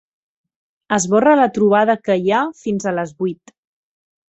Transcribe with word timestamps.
Esborra 0.97 1.35
la 1.41 1.47
trobada 1.59 1.97
que 2.09 2.17
hi 2.23 2.33
ha 2.33 2.41
fins 2.65 2.91
a 2.93 2.97
les 3.01 3.15
vuit. 3.23 3.57